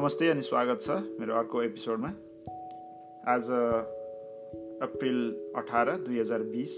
[0.00, 2.08] नमस्ते अनि स्वागत छ मेरो अर्को एपिसोडमा।
[3.28, 3.48] आज
[4.86, 5.18] अप्रिल
[5.60, 6.76] अठार दुई हजार बिस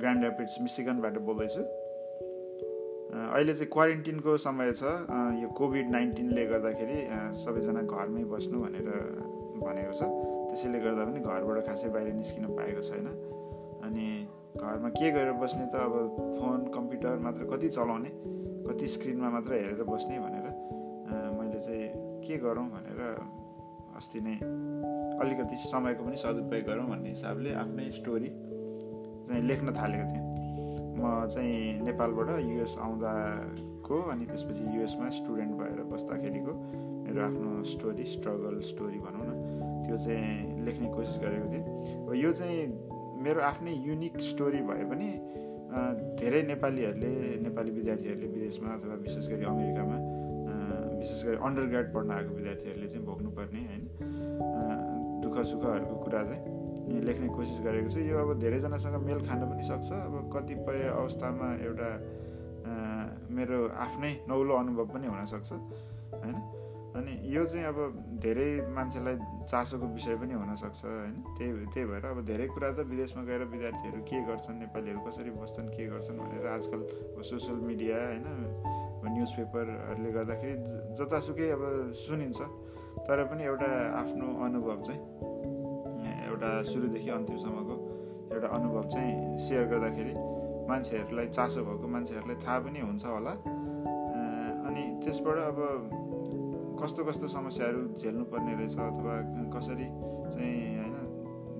[0.00, 1.62] ग्रान्ड ऱ्यापिड्स मिसिगनबाट बोल्दैछु।
[3.14, 4.82] अहिले चाहिँ क्वारेन्टिनको समय छ।
[5.42, 6.98] यो कोभिड नाइन्टिनले गर्दाखेरि
[7.44, 8.90] सबैजना घरमै बस्नु भनेर
[9.62, 10.10] भनेको छ।
[10.50, 13.06] त्यसैले गर्दा पनि घरबाट खासै बाहिर निस्किन पाएको छैन।
[13.86, 14.06] अनि
[14.58, 15.94] घरमा के गरेर बस्ने त अब
[16.42, 18.10] फोन कम्प्युटर मात्र कति चलाउने
[18.66, 20.43] कति स्क्रिनमा मात्र हेरेर बस्ने भनेर
[22.34, 23.00] के गरौँ भनेर
[23.96, 24.34] अस्ति नै
[25.22, 28.30] अलिकति समयको पनि सदुपयोग गरौँ भन्ने हिसाबले आफ्नै स्टोरी
[29.26, 30.22] चाहिँ लेख्न थालेको थिएँ।
[30.98, 36.52] म चाहिँ नेपालबाट युएस आउँदाको अनि त्यसपछि युएसमा स्टुडेन्ट भएर बस्दाखेरिको
[37.06, 39.30] मेरो आफ्नो स्टोरी स्ट्रगल स्टोरी भनौँ न
[39.86, 41.64] त्यो चाहिँ लेख्ने कोसिस गरेको थिएँ।
[42.02, 42.58] अब यो चाहिँ
[43.22, 45.08] मेरो आफ्नै युनिक स्टोरी भए पनि
[46.18, 47.10] धेरै नेपालीहरूले
[47.46, 49.96] नेपाली विद्यार्थीहरूले विदेशमा अथवा विशेष गरी अमेरिकामा
[51.04, 53.84] विशेष गरी अन्डर ग्राड पढ्न आएको विद्यार्थीहरूले चाहिँ भोग्नुपर्ने होइन?
[55.22, 56.42] दुःख सुखहरूको कुरा चाहिँ
[57.04, 61.90] लेख्ने कोसिस गरेको छु। यो अब धेरैजनासँग मेल खान पनि सक्छ। अब कतिपय अवस्थामा एउटा
[63.36, 65.50] मेरो आफ्नै नौलो अनुभव पनि हुनसक्छ
[66.24, 66.36] होइन?
[66.96, 67.78] अनि यो चाहिँ अब
[68.22, 69.16] धेरै मान्छेलाई
[69.50, 71.14] चासोको विषय पनि हुनसक्छ होइन?
[71.36, 75.68] त्यही त्यही भएर अब धेरै कुरा त विदेशमा गएर विद्यार्थीहरू के गर्छन् नेपालीहरू कसरी बस्छन्
[75.74, 76.80] के गर्छन् भनेर आजकल
[77.28, 78.26] सोसियल मिडिया होइन?
[79.10, 80.54] न्युज पेपरहरूले गर्दाखेरि
[80.98, 81.62] जतासुकै अब
[82.04, 82.40] सुनिन्छ
[83.06, 85.00] तर पनि एउटा आफ्नो अनुभव चाहिँ
[86.28, 87.76] एउटा सुरुदेखि अन्तिमसम्मको
[88.34, 90.14] एउटा अनुभव चाहिँ सेयर गर्दाखेरि
[90.68, 93.34] मान्छेहरूलाई चासो भएको मान्छेहरूलाई थाहा पनि हुन्छ होला।
[94.66, 95.58] अनि त्यसबाट अब
[96.80, 99.14] कस्तो कस्तो समस्याहरू झेल्नु पर्ने रहेछ अथवा
[99.54, 99.88] कसरी
[100.32, 100.94] चाहिँ होइन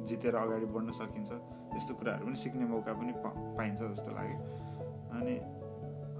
[0.08, 1.31] जितेर अगाडि बढ्न सकिन्छ
[1.77, 3.12] यस्तो कुराहरू पनि सिक्ने मौका पनि
[3.58, 4.39] पाइन्छ जस्तो लाग्यो।
[5.19, 5.34] अनि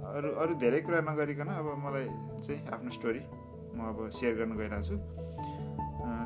[0.05, 2.07] अरू अरू धेरै कुरा नगरिकन अब मलाई
[2.45, 3.23] चाहिँ आफ्नो स्टोरी
[3.77, 4.97] म अब सेयर गर्न गइरहेको छु।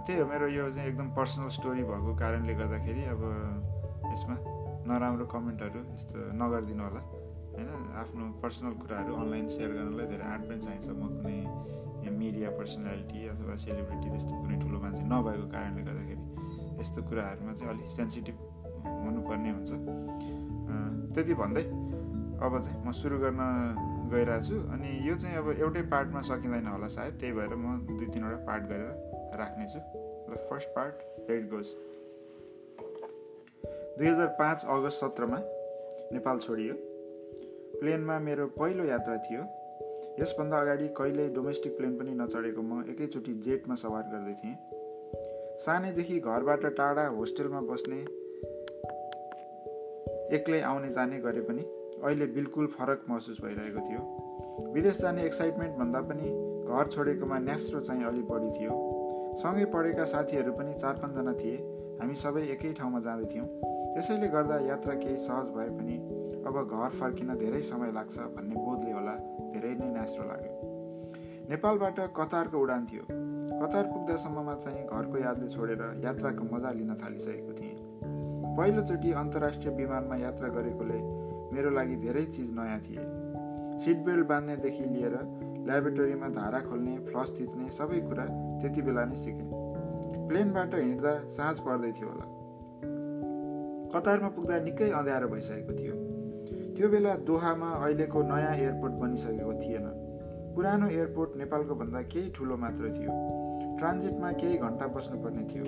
[0.06, 3.22] त्यही हो मेरो यो चाहिँ एकदम पर्सनल स्टोरी भएको कारणले गर्दाखेरि अब
[4.12, 4.36] यसमा
[4.88, 7.02] नराम्रो कमेन्टहरू यस्तो नगरिदिनु होला
[7.54, 7.68] होइन?
[8.02, 11.38] आफ्नो पर्सनल कुराहरू अनलाइन सेयर गर्नलाई धेरै आँट पनि चाहिन्छ म कुनै
[12.18, 16.22] मिडिया पर्सनालिटी अथवा सेलिब्रिटी त्यस्तो कुनै ठुलो मान्छे नभएको कारणले गर्दाखेरि
[16.80, 18.36] यस्तो कुराहरूमा चाहिँ अलिक सेन्सिटिभ
[19.04, 19.70] हुनुपर्ने हुन्छ।
[21.14, 21.64] त्यति भन्दै
[22.38, 23.40] अब चाहिँ म सुरु गर्न
[24.12, 28.06] गइरहेको छु। अनि यो चाहिँ अब एउटै पार्टमा सकिँदैन होला सायद त्यही भएर म दुई
[28.14, 29.80] तिनवटा पार्ट गरेर राख्नेछु
[30.30, 30.94] ल फर्स्ट पार्ट
[31.30, 31.68] रेड गोज
[33.98, 35.38] दुई हजार पाँच अगस्त सत्रमा
[36.12, 36.74] नेपाल छोडियो।
[37.80, 39.42] प्लेनमा मेरो पहिलो यात्रा थियो।
[40.20, 44.56] यसभन्दा अगाडि कहिल्यै डोमेस्टिक प्लेन पनि नचढेको म एकैचोटि जेटमा सवार गर्दै थिएँ।
[45.64, 47.98] सानैदेखि घरबाट टाढा होस्टेलमा बस्ने
[50.36, 51.62] एक्लै आउने जाने गरे पनि
[52.04, 56.28] अहिले बिल्कुल फरक महसुस भइरहेको थियो। विदेश जाने एक्साइटमेन्ट भन्दा पनि
[56.68, 58.72] घर छोडेकोमा न्यास्रो चाहिँ अलिक बढी थियो।
[59.38, 61.56] सँगै पढेका साथीहरू पनि चार पाँचजना थिए।
[62.00, 63.46] हामी सबै एकै ठाउँमा जाँदैथ्यौँ।
[63.94, 65.96] त्यसैले गर्दा यात्रा केही सहज भए पनि
[66.46, 69.14] अब घर फर्किन धेरै समय लाग्छ भन्ने बोधले होला
[69.52, 70.52] धेरै नै न्यास्रो लाग्यो।
[71.50, 73.04] नेपालबाट कतारको उडान थियो।
[73.58, 77.76] कतार पुग्दासम्ममा चाहिँ घरको यादले छोडेर यात्राको मजा लिन थालिसकेको थिएँ।
[78.58, 80.98] पहिलोचोटि अन्तर्राष्ट्रिय विमानमा यात्रा गरेकोले
[81.58, 83.04] मेरो लागि धेरै चिज नयाँ थिए।
[83.82, 85.14] सिट बेल्ट बाँध्नेदेखि लिएर
[85.66, 88.26] ल्याबोरेटरीमा धारा खोल्ने फ्लस थिच्ने सबै कुरा
[88.62, 89.48] त्यति बेला नै सिकेँ।
[90.28, 92.26] प्लेनबाट हिँड्दा साँझ पर्दै थियो होला।
[93.90, 95.94] कतारमा पुग्दा निकै अँध्यारो भइसकेको थियो।
[96.78, 99.90] त्यो बेला दोहामा अहिलेको नयाँ एयरपोर्ट बनिसकेको थिएन।
[100.54, 103.12] पुरानो एयरपोर्ट नेपालको भन्दा केही ठुलो मात्र थियो।
[103.78, 105.66] ट्रान्जिटमा केही घन्टा बस्नुपर्ने थियो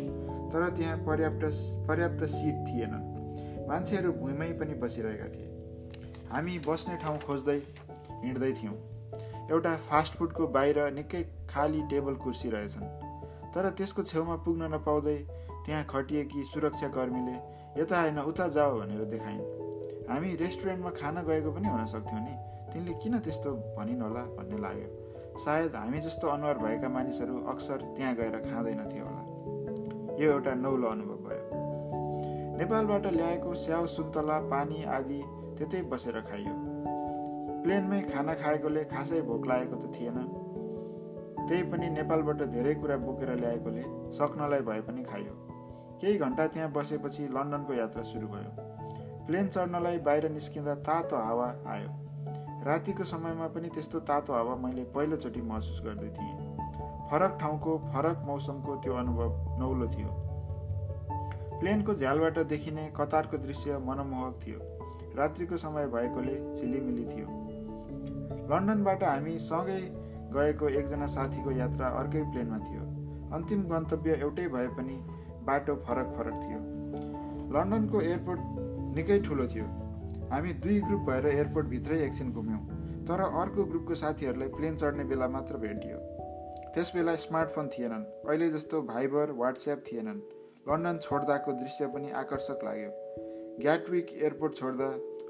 [0.55, 1.45] तर त्यहाँ पर्याप्त
[1.91, 3.07] पर्याप्त सिट थिएनन्
[3.69, 5.50] मान्छेहरू भुइँमै पनि बसिरहेका थिए।
[6.33, 7.59] हामी बस्ने ठाउँ खोज्दै
[8.23, 8.75] हिँड्दै थियौँ।
[9.51, 12.87] एउटा फास्ट फुडको बाहिर निकै खाली टेबल कुर्सी रहेछन्।
[13.55, 15.17] तर त्यसको छेउमा पुग्न नपाउँदै
[15.67, 17.37] त्यहाँ खटिएकी सुरक्षाकर्मीले
[17.83, 19.43] यता होइन उता जाऊ भनेर देखाइन्।
[20.09, 22.35] हामी रेस्टुरेन्टमा खान गएको पनि हुन सक्थ्यौँ नि।
[22.73, 24.89] तिनले किन त्यस्तो भनिन् होला भन्ने लाग्यो।
[25.39, 29.23] सायद हामी जस्तो अनुहार भएका मानिसहरू अक्सर त्यहाँ गएर खाँदैनथे होला।
[30.23, 31.45] यो एउटा नौलो अनुभव भयो।
[32.59, 35.21] नेपालबाट ल्याएको स्याउ सुन्तला पानी आदि
[35.61, 36.53] त्यतै बसेर खाइयो।
[37.63, 40.19] प्लेनमै खाना खाएकोले खासै भोक लागेको त थिएन।
[41.49, 43.83] त्यही पनि नेपालबाट धेरै कुरा बोकेर ल्याएकोले
[44.19, 45.35] सक्नलाई भए पनि खाइयो
[46.01, 48.51] केही घन्टा त्यहाँ बसेपछि लन्डनको यात्रा सुरु भयो।
[49.27, 51.93] प्लेन चढ्नलाई बाहिर निस्किँदा तातो हावा आयो।
[52.65, 56.35] रातिको समयमा पनि त्यस्तो तातो हावा मैले पहिलोचोटि महसुस गर्दै थिएँ।
[57.13, 59.31] फरक ठाउँको फरक मौसमको त्यो अनुभव
[59.61, 60.11] नौलो थियो।
[61.61, 64.80] प्लेनको झ्यालबाट देखिने कतारको दृश्य मनमोहक थियो।
[65.17, 67.27] रात्रिको समय भएकोले झिलिमिली थियो।
[68.51, 69.81] लन्डनबाट हामी सँगै
[70.35, 72.83] गएको एकजना साथीको यात्रा अर्कै प्लेनमा थियो।
[73.35, 74.97] अन्तिम गन्तव्य एउटै भए पनि
[75.47, 76.61] बाटो फरक फरक थियो।
[77.55, 78.41] लन्डनको एयरपोर्ट
[78.97, 79.65] निकै ठुलो थियो।
[80.31, 82.61] हामी दुई ग्रुप भएर एयरपोर्टभित्रै एकछिन घुम्यौँ
[83.07, 85.99] तर अर्को ग्रुपको साथीहरूलाई प्लेन चढ्ने बेला मात्र भेटियो।
[86.75, 90.21] त्यस बेला स्मार्टफोन थिएनन् अहिले जस्तो भाइबर वाट्सएप थिएनन्।
[90.69, 92.91] लन्डन छोड्दाको दृश्य पनि आकर्षक लाग्यो।
[93.59, 94.89] ग्याटविक एयरपोर्ट छोड्दा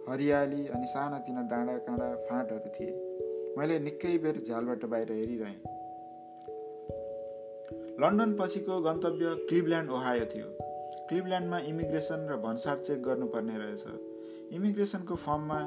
[0.09, 2.93] हरियाली अनि सानातिना डाँडा काँडा फाँटहरू थिए।
[3.59, 5.61] मैले निकै बेर झ्यालबाट बाहिर हेरिरहेँ।
[8.01, 10.47] लन्डन पछिको गन्तव्य क्लिभल्यान्ड ओहायो थियो।
[11.09, 13.85] क्लिभल्यान्डमा इमिग्रेसन र भन्सार चेक गर्नुपर्ने रहेछ।
[14.53, 15.61] इमिग्रेसनको फर्ममा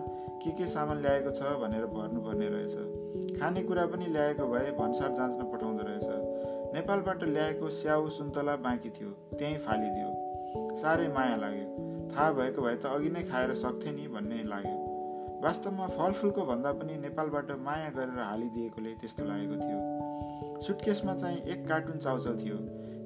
[0.44, 5.83] के के सामान ल्याएको छ भनेर भर्नुपर्ने रहेछ। खानेकुरा पनि ल्याएको भए भन्सार जाँच्न पठाउँदो
[5.83, 11.82] रहेछ। नेपालबाट ल्याएको स्याउ सुन्तला बाँकी थियो त्यहीँ फालिदियो। साह्रै माया लाग्यो।
[12.15, 16.98] थाहा भएको भए त अघि नै खाएर सक्थेँ नि भन्ने लाग्यो। वास्तवमा फलफुलको भन्दा पनि
[16.98, 22.57] नेपालबाट माया गरेर हालिदिएकोले त्यस्तो लागेको थियो। सुटकेसमा चाहिँ एक कार्टुन चाउचाउ थियो।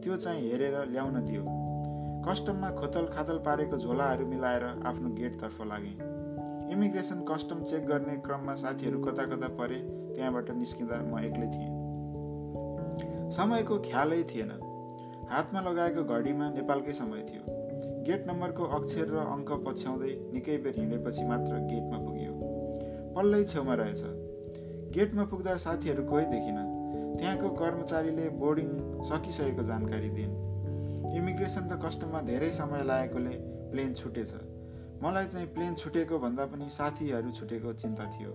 [0.04, 1.44] त्यो चाहिँ हेरेर ल्याउन दियो।
[2.28, 5.94] कस्टममा खोतल खातल पारेको झोलाहरू मिलाएर आफ्नो गेटतर्फ लागे।
[6.74, 9.80] इमिग्रेसन कस्टम चेक गर्ने क्रममा साथीहरू कता कता परे
[10.16, 11.72] त्यहाँबाट निस्किँदा म एक्लै थिएँ।
[13.32, 14.52] समयको ख्यालै थिएन।
[15.32, 17.44] हातमा लगाएको घडीमा नेपालकै समय थियो।
[18.08, 22.34] गेट नम्बरको अक्षर र अङ्क पछ्याउँदै निकै बेर हिँडेपछि मात्र गेटमा पुग्यो।
[23.16, 24.02] पल्लै छेउमा रहेछ।
[24.96, 26.58] गेटमा पुग्दा साथीहरू कोही देखिन।
[27.20, 28.70] त्यहाँको कर्मचारीले बोर्डिङ
[29.04, 30.34] सकिसकेको जानकारी दिइन्।
[31.18, 33.36] इमिग्रेसन र कस्टममा धेरै समय लागेकोले
[33.72, 34.32] प्लेन छुटेछ।
[35.04, 38.32] मलाई चाहिँ प्लेन छुटेको भन्दा पनि साथीहरू छुटेको चिन्ता थियो।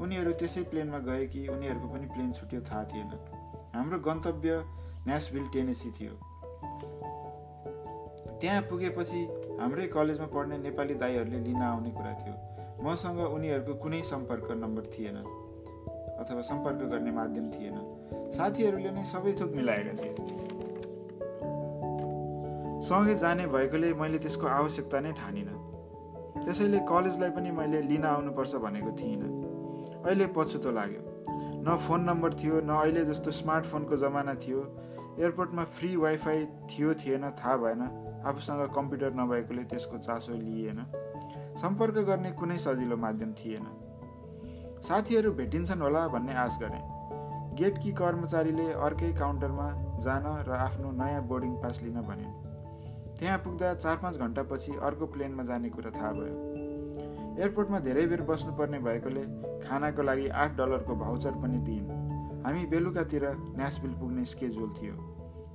[0.00, 3.10] उनीहरू त्यसै प्लेनमा गए कि उनीहरूको पनि प्लेन छुट्यो थाहा थिएन।
[3.74, 4.62] हाम्रो गन्तव्य
[5.06, 6.14] न्यासभिल टेनेसी थियो।
[8.40, 9.20] त्यहाँ पुगेपछि
[9.60, 12.34] हाम्रै कलेजमा पढ्ने नेपाली दाईहरूले लिन आउने कुरा थियो।
[12.84, 15.16] मसँग उनीहरूको कुनै सम्पर्क नम्बर थिएन
[16.20, 17.76] अथवा सम्पर्क गर्ने माध्यम थिएन।
[18.36, 20.12] साथीहरूले नै सबै थोक मिलाएका थिए।
[22.82, 25.56] सँगै जाने भएकोले मैले त्यसको आवश्यकता नै ठानिनँ।
[26.44, 29.30] त्यसैले कलेजलाई पनि मैले लिन आउनुपर्छ भनेको थिइनँ।
[30.04, 31.02] अहिले पछुतो लाग्यो।
[31.66, 34.60] न फोन नम्बर थियो न अहिले जस्तो स्मार्टफोनको जमाना थियो
[35.18, 37.82] एयरपोर्टमा फ्री वाइफाई थियो थिएन थाहा भएन।
[38.26, 40.84] आफूसँग कम्प्युटर नभएकोले त्यसको चासो लिएन।
[41.60, 43.66] सम्पर्क गर्ने कुनै सजिलो माध्यम थिएन।
[44.88, 46.84] साथीहरू भेटिन्छन् होला भन्ने आश गरेँ।
[47.56, 49.68] गेटकी कर्मचारीले अर्कै काउन्टरमा
[50.00, 52.34] जान र आफ्नो नयाँ बोर्डिङ पास लिन भनिन्।
[53.18, 56.36] त्यहाँ पुग्दा चार पाँच घन्टापछि अर्को प्लेनमा जाने कुरा थाहा भयो।
[57.40, 59.22] एयरपोर्टमा धेरै बेर बस्नुपर्ने भएकोले
[59.64, 62.05] खानाको लागि आठ डलरको भाउचर पनि दिइन्।
[62.46, 63.24] हामी बेलुकातिर
[63.58, 64.94] न्यासबिल पुग्ने स्केजुल थियो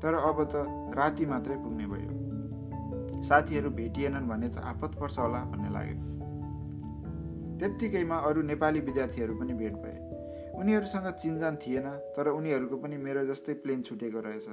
[0.03, 0.63] तर अब त
[0.95, 5.97] राति मात्रै पुग्ने भयो। साथीहरू भेटिएनन् भने त आपत पर्छ होला भन्ने लाग्यो।
[7.59, 9.95] त्यत्तिकैमा अरू नेपाली विद्यार्थीहरू पनि भेट भए।
[10.59, 14.47] उनीहरूसँग चिन्जान थिएन तर उनीहरूको पनि मेरो जस्तै प्लेन छुटेको रहेछ।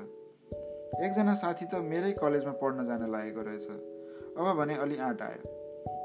[1.05, 3.67] एकजना साथी त मेरै कलेजमा पढ्न जान लागेको रहेछ।
[4.39, 5.43] अब भने अलि आँट आयो।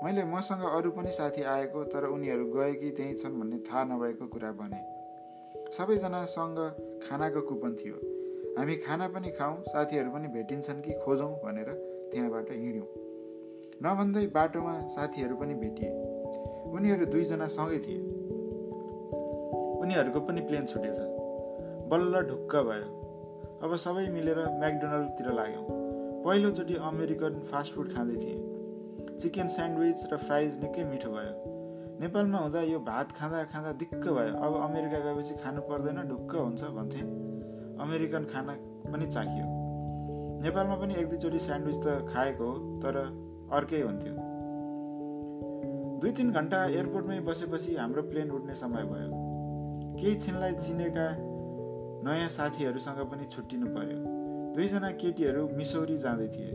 [0.03, 4.27] मैले मसँग अरू पनि साथी आएको तर उनीहरू गए कि त्यहीँ छन् भन्ने थाहा नभएको
[4.27, 4.92] कुरा भने।
[5.77, 6.57] सबैजनासँग
[7.03, 7.95] खानाको कुपन थियो।
[8.59, 11.69] हामी खाना पनि खाउँ साथीहरू पनि भेटिन्छन् कि खोजौँ भनेर
[12.11, 12.85] त्यहाँबाट हिँड्यौँ।
[13.83, 15.89] नभन्दै बाटोमा साथीहरू पनि भेटिए।
[16.71, 18.01] उनीहरू दुईजना सँगै थिए।
[19.79, 20.97] उनीहरूको पनि प्लेन छुटेछ।
[21.89, 22.87] बल्ल ढुक्क भयो।
[23.63, 25.65] अब सबै मिलेर म्याकडोनल्डतिर लाग्यौँ।
[26.23, 28.39] पहिलोचोटि अमेरिकन फास्टफुड खाँदै थिएँ।
[29.19, 31.62] चिकन स्यान्डविच र फ्राइज निकै मिठो भयो।
[32.03, 36.63] नेपालमा हुँदा यो भात खाँदा खाँदा दिक्क भयो। अब अमेरिका गएपछि खानु पर्दैन ढुक्क हुन्छ
[36.75, 36.99] भन्थे।
[37.79, 38.53] अमेरिकन खाना
[38.91, 39.45] पनि चाखियो
[40.43, 42.99] नेपालमा पनि एक दुईचोटि स्यान्डविच त खाएको हो तर
[43.55, 44.13] अर्कै हुन्थ्यो।
[46.01, 49.09] दुई तिन घन्टा एयरपोर्टमै बसेपछि हाम्रो प्लेन उड्ने समय भयो।
[49.95, 51.07] केही छिनलाई चिनेका
[52.03, 53.97] नयाँ साथीहरूसँग पनि छुट्टिनु पर्यो।
[54.55, 56.51] दुईजना केटीहरू मिसौरी जाँदै थिए।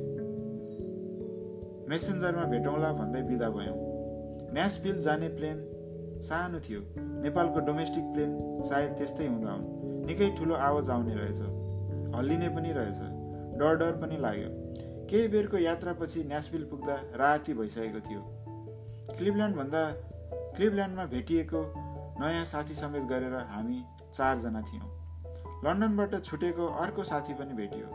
[1.88, 3.87] मेसेन्जरमा भेटौँला भन्दै बिदा भयौँ।
[4.52, 5.58] न्यासभिल जाने प्लेन
[6.22, 6.80] सानो थियो।
[7.22, 11.40] नेपालको डोमेस्टिक प्लेन सायद त्यस्तै हुँदा हुन्। निकै ठुलो आवाज आउने रहेछ।
[12.14, 13.00] हल्लिने पनि रहेछ।
[13.58, 14.48] डर डर पनि लाग्यो।
[15.10, 18.20] केही बेरको यात्रापछि न्यासबिल पुग्दा राति भइसकेको थियो।
[19.18, 19.90] क्लिभल्यान्डभन्दा
[20.56, 21.62] क्लिभल्यान्डमा भेटिएको
[22.20, 24.90] नयाँ साथी समेत गरेर हामी चारजना थियौँ।
[25.64, 27.86] लन्डनबाट छुटेको अर्को साथी पनि भेटियो।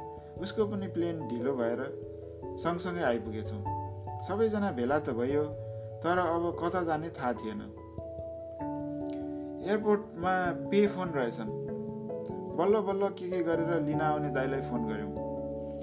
[0.42, 1.82] उसको पनि प्लेन ढिलो भएर
[2.64, 3.62] सँगसँगै आइपुगेछौँ।
[4.28, 5.73] सबैजना भेला त भयो।
[6.04, 7.62] तर अब कता जाने थाहा थिएन।
[9.64, 10.34] एयरपोर्टमा
[10.72, 11.52] पे फोन रहेछन्।
[12.58, 15.12] बल्ल बल्ल के के गरेर लिन आउने दाईलाई फोन गऱ्यौँ।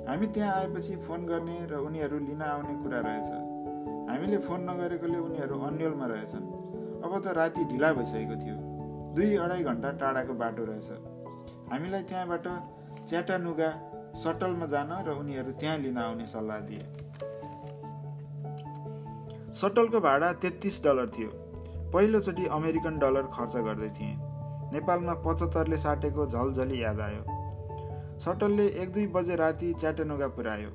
[0.09, 3.31] हामी त्यहाँ आएपछि फोन गर्ने र उनीहरू लिन आउने कुरा रहेछ।
[4.11, 6.45] हामीले फोन नगरेकोले उनीहरू अन्यलमा रहेछन्।
[7.05, 8.57] अब त राति ढिला भइसकेको थियो।
[9.15, 10.91] दुई अढाई घन्टा टाढाको बाटो रहेछ।
[11.73, 12.47] हामीलाई त्यहाँबाट
[13.09, 13.71] च्याटानुगा
[14.15, 17.10] सटलमा जान र उनीहरू त्यहाँ लिन आउने सल्लाह दिए।
[19.61, 21.29] सटलको भाडा तेत्तिस डलर थियो।
[21.93, 24.17] पहिलोचोटि अमेरिकन डलर खर्च गर्दै थिएँ।
[24.73, 27.23] नेपालमा पचहत्तरले साटेको झलझली याद आयो।
[28.19, 30.71] सटलले एक दुई बजे राति च्याटनुगा पुर्यायो।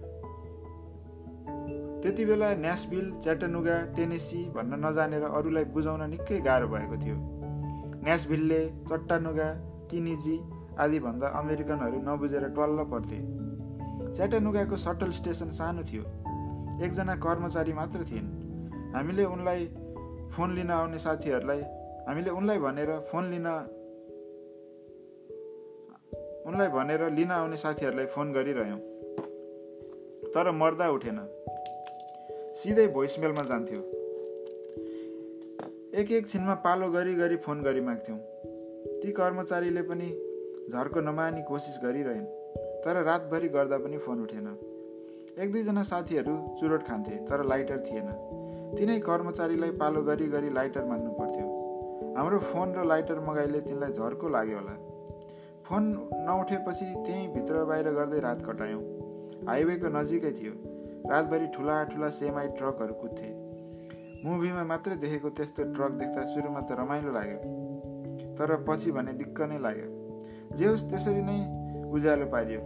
[2.01, 7.17] त्यति बेला न्यासबिल च्याटनुगा टेनेसी भन्न नजानेर अरूलाई बुझाउन निकै गाह्रो भएको थियो।
[8.05, 9.49] न्यासभिलले चट्टानुगा
[9.91, 10.39] टिनिजी
[10.79, 13.19] आदिभन्दा अमेरिकनहरू नबुझेर टल्ल पर्थे।
[14.13, 16.03] च्याटनुगाको सटल स्टेसन सानो थियो।
[16.85, 18.44] एकजना कर्मचारी मात्र थिइन्।
[18.95, 19.65] हामीले उनलाई
[20.33, 21.61] फोन लिन आउने साथीहरूलाई
[22.07, 23.47] हामीले उनलाई भनेर फोन लिन
[26.47, 28.79] उनलाई भनेर लिन आउने साथीहरूलाई फोन गरिरह्यौँ।
[30.33, 31.19] तर मर्दा उठेन।
[32.55, 33.81] सिधै भोइसमेलमा जान्थ्यो।
[35.99, 38.17] एक एक छिनमा पालो गरी गरी फोन गरी माग्थ्यौँ
[39.01, 40.07] ती कर्मचारीले पनि
[40.71, 42.25] झर्को नमानी कोसिस गरिरहेन्
[42.85, 44.47] तर रातभरि गर्दा पनि फोन उठेन।
[45.43, 48.09] एक दुईजना साथीहरू चुरोट खान्थे तर लाइटर थिएन।
[48.77, 51.45] तिनै कर्मचारीलाई पालो गरी गरी लाइटर माग्नु पर्थ्यो।
[52.17, 54.75] हाम्रो फोन र लाइटर मगाइले तिनलाई झर्को लाग्यो होला।
[55.63, 55.83] फोन
[56.27, 58.83] नउठेपछि त्यहीँ भित्र बाहिर गर्दै रात कटायौँ।
[59.47, 60.53] हाइवेको नजिकै थियो।
[61.11, 63.29] रातभरि ठुला ठुला सेमाई ट्रकहरू कुद्थे।
[64.25, 67.39] मुभीमा मात्रै देखेको त्यस्तो ट्रक देख्दा सुरुमा त रमाइलो लाग्यो।
[68.35, 69.89] तर पछि भने दिक्क नै लाग्यो।
[70.55, 71.39] जे होस् त्यसरी नै
[71.91, 72.61] उज्यालो पारियो।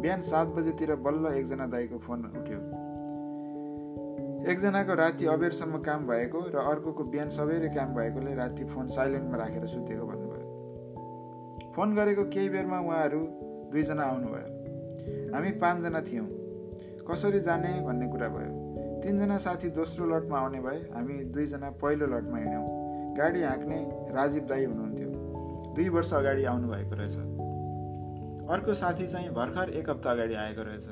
[0.00, 2.83] बिहान सात बजेतिर बल्ल एकजना दाईको फोन उठ्यो।
[4.44, 9.66] एकजनाको राति अबेरसम्म काम भएको र अर्कोको बिहान सबैले काम भएकोले राति फोन साइलेन्टमा राखेर
[9.66, 13.20] सुतेको भन्नुभयो। फोन गरेको केही बेरमा उहाँहरू
[13.72, 16.26] दुईजना आउनुभयो। हामी पाँचजना थियौँ।
[17.10, 22.38] कसरी जाने भन्ने कुरा भयो। तिनजना साथी दोस्रो लटमा आउने भए हामी दुईजना पहिलो लटमा
[22.38, 22.66] हिँड्यौँ।
[23.16, 23.78] गाडी हाँक्ने
[24.14, 25.08] राजीव दाई हुनुहुन्थ्यो।
[25.74, 27.16] दुई वर्ष अगाडि आउनुभएको रहेछ।
[28.50, 30.86] अर्को साथी चाहिँ भर्खर एक हप्ता अगाडि आएको रहेछ।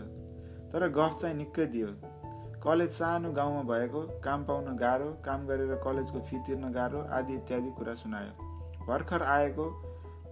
[0.73, 1.89] तर गफ चाहिँ निकै दियो।
[2.63, 7.71] कलेज सानो गाउँमा भएको काम पाउन गाह्रो काम गरेर कलेजको फी तिर्न गाह्रो आदि इत्यादि
[7.79, 8.33] कुरा सुनायो।
[8.87, 9.65] भर्खर आएको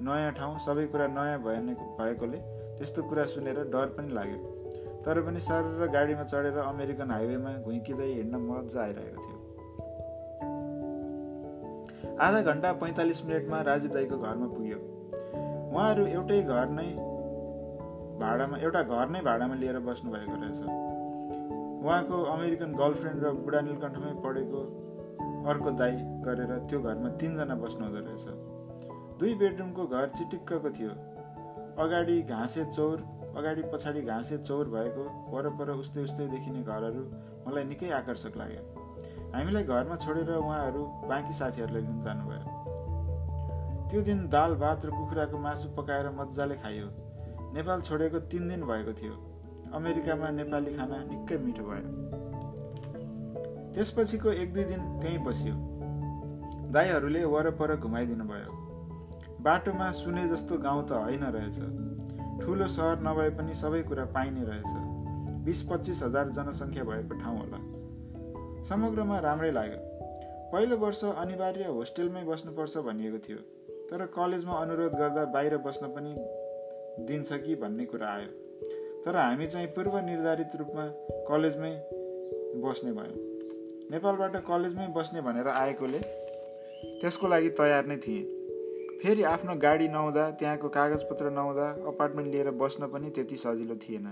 [0.01, 1.59] नयाँ ठाउँ सबै कुरा नयाँ भए
[1.99, 2.39] भएकोले
[2.79, 4.39] त्यस्तो कुरा सुनेर डर पनि लाग्यो।
[5.05, 9.39] तर पनि सर र गाडीमा चढेर अमेरिकन हाइवेमा घुइँकिँदै हिँड्न मजा आइरहेको थियो।
[12.27, 14.79] आधा घन्टा पैँतालिस मिनटमा राजीव दाईको घरमा पुग्यो।
[15.75, 16.89] उहाँहरू एउटै घर नै
[18.23, 20.61] भाडामा एउटा घर नै भाडामा लिएर बस्नुभएको रहेछ।
[21.81, 24.61] उहाँको अमेरिकन गर्लफ्रेन्ड र बुढा नीलकण्ठमै पढेको
[25.51, 25.95] अर्को दाई
[26.27, 28.25] गरेर त्यो घरमा तिनजना बस्नुहुँदो रहेछ।
[29.21, 30.93] दुई बेडरुमको घर चिटिक्कको थियो।
[31.85, 32.97] अगाडि घाँसे चौर
[33.37, 37.03] अगाडि पछाडि घाँसे चौर भएको वरपर उस्तै उस्तै देखिने घरहरू
[37.47, 38.63] मलाई निकै आकर्षक लाग्यो।
[39.35, 42.45] हामीलाई घरमा छोडेर उहाँहरू बाँकी साथीहरूलाई लिन जानुभयो।
[43.91, 46.89] त्यो दिन दाल भात र कुखुराको मासु पकाएर मजाले खाइयो।
[47.55, 49.15] नेपाल छोडेको तिन दिन भएको थियो।
[49.75, 52.11] अमेरिकामा नेपाली खाना निकै मिठो भयो।
[53.75, 55.55] त्यसपछिको एक दुई दिन त्यहीँ बसियो।
[56.73, 58.53] दाईहरूले वरपर घुमाइदिनु भयो।
[59.41, 61.59] बाटोमा सुने जस्तो गाउँ त होइन रहेछ।
[62.45, 64.73] ठुलो सहर नभए पनि सबै कुरा पाइने रहेछ।
[65.45, 67.59] बिस पच्चिस हजार जनसङ्ख्या भएको ठाउँ होला।
[68.65, 69.79] समग्रमा राम्रै लाग्यो।
[70.53, 73.39] पहिलो वर्ष अनिवार्य होस्टेलमै बस्नुपर्छ भनिएको थियो।
[73.91, 76.15] तर कलेजमा अनुरोध गर्दा बाहिर बस्न पनि
[77.07, 78.50] दिन्छ कि भन्ने कुरा आयो।
[79.07, 80.85] तर हामी चाहिँ पूर्व निर्धारित रूपमा
[81.28, 81.73] कलेजमै
[82.64, 83.16] बस्ने भयौँ।
[83.90, 85.99] नेपालबाट कलेजमै बस्ने भनेर आएकोले
[87.00, 88.25] त्यसको लागि तयार नै थिएँ।
[89.02, 94.07] फेरि आफ्नो गाडी नहुँदा त्यहाँको कागजपत्र नहुँदा अपार्टमेन्ट लिएर बस्न पनि त्यति सजिलो थिएन।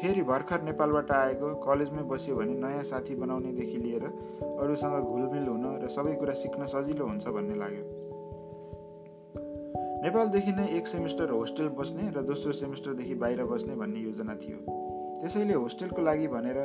[0.00, 5.88] फेरि भर्खर नेपालबाट आएको कलेजमै बस्यो भने नयाँ साथी बनाउनेदेखि लिएर अरूसँग घुलमिल हुन र
[5.88, 7.84] सबै कुरा सिक्न सजिलो हुन्छ भन्ने लाग्यो।
[10.04, 14.58] नेपालदेखि नै एक सेमिस्टर होस्टेल बस्ने र दोस्रो सेमिस्टरदेखि बाहिर बस्ने भन्ने योजना थियो।
[15.20, 16.58] त्यसैले होस्टेलको लागि भनेर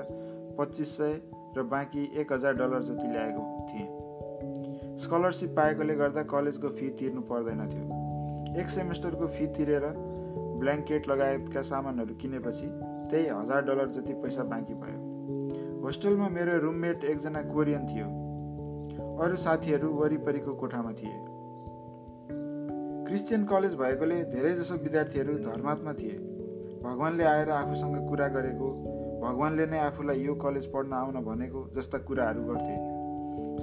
[0.58, 1.14] पच्चिस सय
[1.58, 7.64] र बाँकी एक हजार डलर जति ल्याएको थिएँ। स्कलरसिप पाएकोले गर्दा कलेजको फी तिर्नु पर्दैन
[7.70, 9.88] थियो। एक सेमिस्टरको फी तिरेर
[10.60, 12.68] ब्ल्याङ्केट लगायतका सामानहरू किनेपछि
[13.10, 18.08] त्यही हजार डलर जति पैसा बाँकी भयो। होस्टेलमा मेरो रुममेट एकजना कोरियन थियो।
[19.24, 21.18] अरू साथीहरू वरिपरिको कोठामा थिए।
[23.10, 26.18] क्रिस्चियन कलेज भएकोले धेरैजसो विद्यार्थीहरू धर्मात्मा थिए।
[26.84, 28.68] भगवान्ले आएर आफूसँग कुरा गरेको
[29.22, 32.76] भगवान्ले नै आफूलाई यो कलेज पढ्न आउन भनेको जस्ता कुराहरू गर्थे।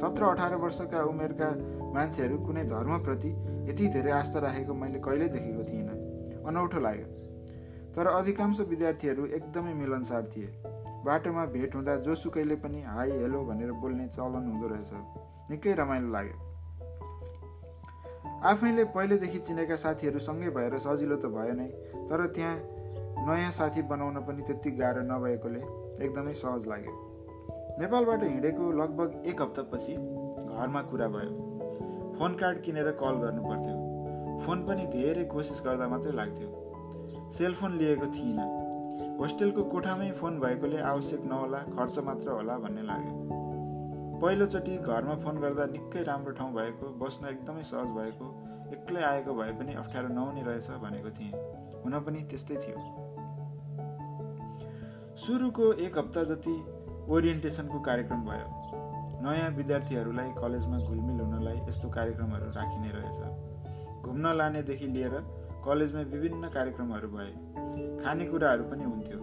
[0.01, 1.51] सत्र अठार वर्षका उमेरका
[1.95, 3.31] मान्छेहरू कुनै धर्मप्रति
[3.71, 7.07] यति धेरै आस्था राखेको मैले कहिल्यै देखेको थिइनँ। अनौठो लाग्यो।
[7.95, 10.49] तर अधिकांश विद्यार्थीहरू एकदमै मिलनसार थिए।
[11.05, 14.93] बाटोमा भेट हुँदा जोसुकैले पनि हाई हेलो भनेर बोल्ने चलन हुँदो रहेछ।
[15.51, 16.46] निकै रमाइलो लाग्यो।
[18.47, 21.67] आफैले पहिलेदेखि चिनेका साथीहरू सँगै भएर सजिलो त भयो नै
[22.11, 25.63] तर त्यहाँ नयाँ साथी बनाउन पनि त्यति गाह्रो नभएकोले
[26.05, 26.95] एकदमै सहज लाग्यो।
[27.79, 31.33] नेपालबाट हिँडेको लगभग एक हप्तापछि घरमा कुरा भयो।
[32.19, 36.49] फोन कार्ड किनेर कल गर्नु पर्थ्यो। फोन पनि धेरै कोसिस गर्दा मात्रै लाग्थ्यो।
[37.39, 38.47] सेलफोन लिएको थिइनँ।
[39.19, 43.26] होस्टेलको कोठामै फोन भएकोले आवश्यक नहोला खर्च मात्र होला भन्ने लाग्यो।
[44.23, 48.27] पहिलोचोटि घरमा फोन गर्दा निकै राम्रो ठाउँ भएको बस्न एकदमै सहज भएको
[48.73, 51.33] एक्लै आएको भए पनि अप्ठ्यारो नहुने रहेछ भनेको थिएँ।
[51.83, 52.79] हुन पनि त्यस्तै थियो।
[55.17, 56.55] सुरुको एक हप्ता जति
[57.09, 58.49] ओरिएन्टेसनको कार्यक्रम भयो
[59.23, 65.19] नयाँ विद्यार्थीहरूलाई कलेजमा घुलमिल हुनलाई यस्तो कार्यक्रमहरू राखिने रहेछ। घुम्न लानेदेखि लिएर
[65.65, 67.31] कलेजमा विभिन्न कार्यक्रमहरू भए
[68.05, 69.19] खानेकुराहरू पनि हुन्थ्यो।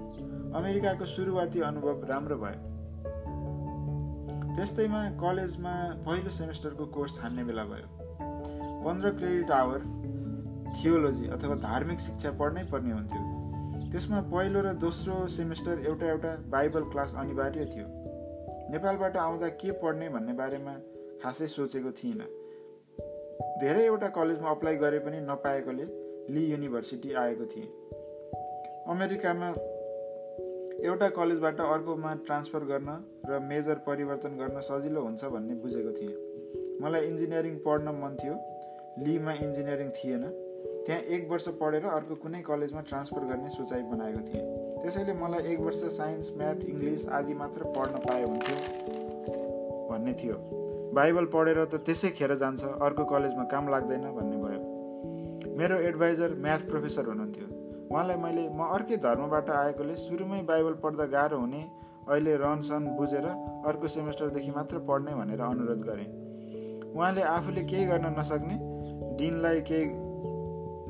[0.60, 2.73] अमेरिकाको सुरुवाती अनुभव राम्रो भयो।
[4.56, 5.74] त्यस्तैमा कलेजमा
[6.06, 7.88] पहिलो सेमेस्टरको कोर्स छान्ने बेला भयो।
[8.86, 9.80] पन्ध्र क्रेडिट आवर
[10.76, 16.84] थियोलोजी अथवा धार्मिक शिक्षा पढ्नै पर्ने हुन्थ्यो। त्यसमा पहिलो र दोस्रो सेमेस्टर एउटा एउटा बाइबल
[16.84, 17.88] क्लास अनिवार्य थियो।
[18.72, 20.74] नेपालबाट आउँदा के पढ्ने भन्ने बारेमा
[21.24, 22.30] खासै सोचेको थिइनँ।
[23.62, 25.86] धेरैवटा कलेजमा अप्लाई गरे पनि नपाएकोले
[26.34, 27.70] ली युनिभर्सिटी आएको थिएँ।
[28.88, 29.50] अमेरिकामा
[30.84, 32.90] एउटा कलेजबाट अर्कोमा ट्रान्सफर गर्न
[33.26, 36.16] र मेजर परिवर्तन गर्न सजिलो हुन्छ भन्ने बुझेको थिएँ।
[36.84, 38.36] मलाई इन्जिनियरिङ पढ्न मन थियो
[39.00, 40.24] लीमा इन्जिनियरिङ थिएन।
[40.86, 44.44] त्यहाँ एक वर्ष पढेर अर्को कुनै कलेजमा ट्रान्सफर गर्ने सोचाइ बनाएको थिएँ।
[44.84, 48.58] त्यसैले मलाई एक वर्ष साइन्स म्याथ इङ्ग्लिस आदि मात्र पढ्न पाए हुन्थ्यो
[49.90, 50.38] भन्ने थियो।
[51.00, 54.62] बाइबल पढेर त त्यसै खेर जान्छ अर्को कलेजमा काम लाग्दैन भन्ने भयो।
[55.58, 57.63] मेरो एडभाइजर म्याथ प्रोफेसर हुनुहुन्थ्यो।
[57.94, 61.62] उहाँलाई मैले म अर्कै धर्मबाट आएकोले सुरुमै बाइबल पढ्दा गाह्रो हुने
[62.10, 63.26] अहिले रहनसहन बुझेर
[63.70, 66.08] अर्को सेमेस्टरदेखि मात्र पढ्ने भनेर अनुरोध गरेँ।
[66.90, 68.58] उहाँले आफूले केही गर्न नसक्ने
[69.18, 69.86] डिनलाई केही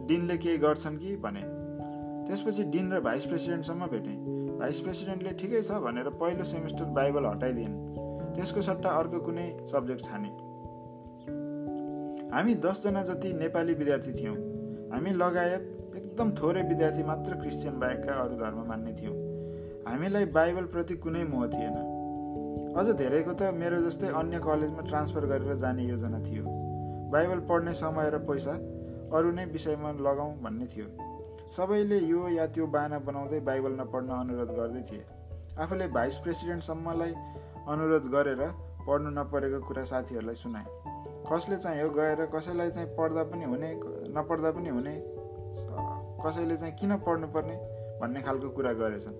[0.07, 1.43] डिनले केही गर्छन् कि भने।
[2.27, 4.15] त्यसपछि डिन र भाइस प्रेसिडेन्टसम्म भेटेँ।
[4.59, 7.75] भाइस प्रेसिडेन्टले ठिकै छ भनेर पहिलो सेमिस्टर बाइबल हटाइदिइन्
[8.35, 10.31] त्यसको सट्टा अर्को कुनै सब्जेक्ट छाने।
[12.31, 14.37] हामी दसजना जति नेपाली विद्यार्थी थियौँ।
[14.91, 15.63] हामी लगायत
[16.13, 19.13] एकदम थोरै विद्यार्थी मात्र क्रिस्चियन बाहेकका अरू धर्म मान्ने थियौँ।
[19.85, 21.77] हामीलाई बाइबलप्रति कुनै मोह थिएन।
[22.77, 26.43] अझ धेरैको त मेरो जस्तै अन्य कलेजमा ट्रान्सफर गरेर जाने योजना थियो।
[27.09, 28.53] बाइबल पढ्ने समय र पैसा
[29.17, 30.85] अरू नै विषयमा लगाउँ भन्ने थियो।
[31.49, 35.03] सबैले यो या त्यो बाना बनाउँदै बाइबल नपढ्न अनुरोध गर्दै थिए।
[35.57, 37.13] आफूले भाइस प्रेसिडेन्टसम्मलाई
[37.73, 38.45] अनुरोध गरेर
[38.85, 40.67] पढ्नु नपरेको कुरा साथीहरूलाई सुनाए।
[41.25, 43.73] कसले चाहिँ यो गएर कसैलाई चाहिँ पढ्दा पनि हुने
[44.13, 44.95] नपढ्दा पनि हुने?
[46.25, 47.55] कसैले चाहिँ किन पढ्नुपर्ने
[48.01, 49.15] भन्ने खालको कुरा गरेछन्।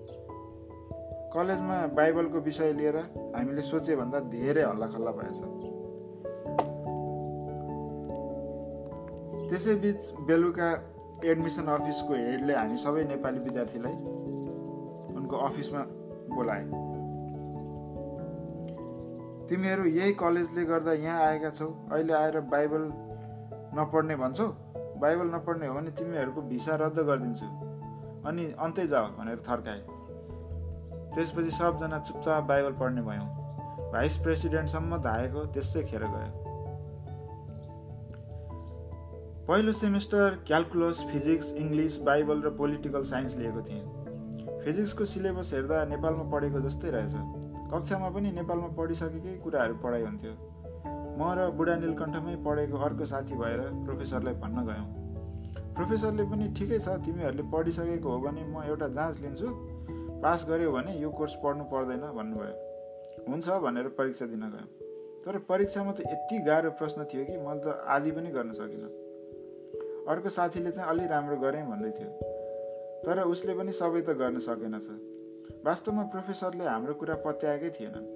[1.34, 2.96] कलेजमा बाइबलको विषय लिएर
[3.36, 5.40] हामीले सोचेभन्दा धेरै हल्लाखल्ला भएछ
[9.50, 10.68] त्यसैबिच बेलुका
[11.24, 13.94] एडमिसन अफिसको हेडले हामी सबै नेपाली विद्यार्थीलाई
[15.16, 15.82] उनको अफिसमा
[16.34, 16.64] बोलाए।
[19.48, 22.82] तिमीहरू यही कलेजले गर्दा यहाँ आएका छौ अहिले आएर बाइबल
[23.78, 24.46] नपढ्ने भन्छौ?
[25.04, 27.48] बाइबल नपढ्ने हो भने तिमीहरूको भिसा रद्द गरिदिन्छु।
[28.28, 29.80] अनि अन्तै जाऊ भनेर थर्काए।
[31.14, 33.28] त्यसपछि सबजना चुपचाप बाइबल पढ्ने भयौँ।
[33.92, 36.30] भाइस प्रेसिडेन्टसम्म धाएको त्यसै खेर गयो।
[39.48, 43.84] पहिलो semester calculus physics English Bible र पोलिटिकल साइन्स लिएको थिएँ।
[44.64, 47.14] फिजिक्सको सिलेबस हेर्दा नेपालमा पढेको जस्तै रहेछ।
[47.72, 50.32] कक्षामा पनि नेपालमा पढिसकेकै कुराहरू पढाइ हुन्थ्यो।
[51.18, 54.86] म र बुढा नीलकण्ठमै पढेको अर्को साथी भएर प्रोफेसरलाई भन्न गयौँ।
[55.74, 59.48] प्रोफेसरले पनि ठिकै छ तिमीहरूले पढिसकेको हो भने म एउटा जाँच लिन्छु।
[60.22, 62.54] पास गऱ्यो भने यो कोर्स पढ्नु पर्दैन भन्नुभयो।
[63.28, 64.68] हुन्छ भनेर परीक्षा दिन गयौँ।
[65.24, 68.90] तर परीक्षामा त यति गाह्रो प्रश्न थियो कि मैले त आदि पनि गर्न सकिनँ।
[70.08, 72.10] अर्को साथीले चाहिँ अलि राम्रो गरेँ भन्दै थियो।
[73.04, 74.86] तर उसले पनि सबै त गर्न सकेनछ।
[75.64, 78.06] वास्तवमा प्रोफेसरले हाम्रो कुरा पत्याएकै थिएनन्।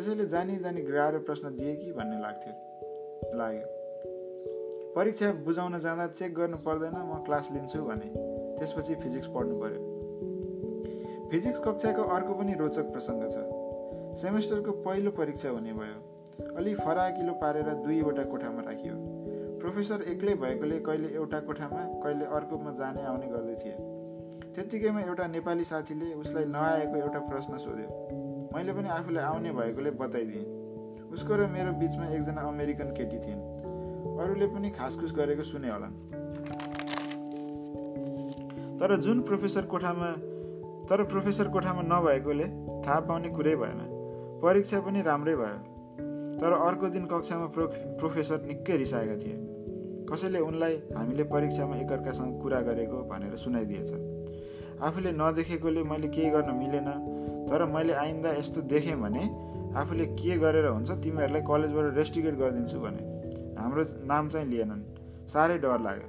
[0.00, 2.52] त्यसैले जानी जानी गाह्रो प्रश्न दिए कि भन्ने लाग्थ्यो।
[3.38, 3.66] लाग्यो।
[4.96, 8.08] परीक्षा बुझाउन जाँदा चेक गर्नु पर्दैन म क्लास लिन्छु भने।
[8.58, 13.36] त्यसपछि फिजिक्स पढ्नु पर्यो। फिजिक्स कक्षाको अर्को पनि रोचक प्रसङ्ग छ।
[14.20, 18.94] सेमेस्टरको पहिलो परीक्षा हुने भयो। अलि फराकिलो पारेर दुईवटा कोठामा राखियो।
[19.60, 23.76] प्रोफेसर एक्लै भएकोले कहिले एउटा कोठामा कहिले अर्कोमा जाने आउने गर्दै थिए।
[24.54, 30.44] त्यत्तिकैमा एउटा नेपाली साथीले उसलाई नआएको एउटा प्रश्न सोध्यो। मैले पनि आफूलाई आउने भएकोले बताइदिएँ।
[31.12, 33.40] उसको र मेरो बिचमा एकजना अमेरिकन केटी थिइन्।
[34.18, 35.94] अरूले पनि खासखुस गरेको सुने होलान्।
[38.80, 40.10] तर जुन प्रोफेसर कोठामा
[40.90, 42.46] तर प्रोफेसर कोठामा नभएकोले
[42.86, 43.80] थाहा पाउने कुरै भएन।
[44.42, 45.58] परीक्षा पनि राम्रै भयो।
[46.40, 47.66] तर अर्को दिन कक्षामा प्रो
[48.00, 49.36] प्रोफेसर निकै रिसाएका थिए।
[50.10, 53.90] कसैले उनलाई हामीले परीक्षामा एकअर्कासँग कुरा गरेको भनेर सुनाइदिएछ।
[54.82, 56.88] आफूले नदेखेकोले मैले केही गर्न मिलेन।
[57.50, 59.22] तर मैले आइन्दा यस्तो देखेँ भने
[59.76, 63.02] आफूले के गरेर हुन्छ तिमीहरूलाई कलेजबाट रेस्टिकेट गरिदिन्छु भने।
[63.58, 64.82] हाम्रो नाम चाहिँ लिएनन्।
[65.28, 66.08] साह्रै डर लाग्यो।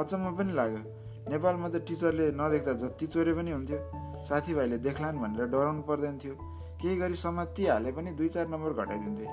[0.00, 0.82] अचम्म पनि लाग्यो।
[1.30, 3.78] नेपालमा त टिचरले नदेख्दा जति चोरे पनि हुन्थ्यो।
[4.24, 6.34] साथीभाइले देख्लान् भनेर डराउनु पर्दैन थियो।
[6.80, 9.26] केही गरी समातिहाले पनि दुई चार नम्बर घटाइदिन्थे।